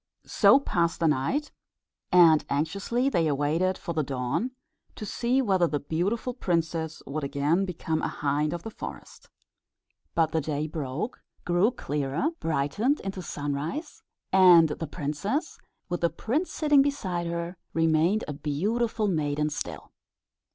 So 0.25 0.59
passed 0.59 0.99
the 0.99 1.07
night; 1.07 1.51
and 2.11 2.43
anxiously 2.49 3.07
they 3.07 3.27
awaited 3.27 3.77
for 3.77 3.93
the 3.93 4.01
dawn, 4.01 4.49
to 4.95 5.05
see 5.05 5.43
whether 5.43 5.67
the 5.67 5.79
beautiful 5.79 6.33
princess 6.33 7.03
would 7.05 7.23
again 7.23 7.65
become 7.65 8.01
a 8.01 8.07
hind 8.07 8.51
of 8.51 8.63
the 8.63 8.71
forest. 8.71 9.29
But 10.15 10.31
the 10.31 10.41
day 10.41 10.65
broke, 10.65 11.21
grew 11.45 11.69
clearer, 11.69 12.29
brightened 12.39 12.99
into 13.01 13.21
sunrise, 13.21 14.01
and 14.33 14.69
the 14.69 14.87
princess, 14.87 15.59
with 15.87 16.01
the 16.01 16.09
prince 16.09 16.49
sitting 16.51 16.81
beside 16.81 17.27
her, 17.27 17.57
remained 17.73 18.23
a 18.27 18.33
beautiful 18.33 19.07
maiden 19.07 19.51
still. 19.51 19.91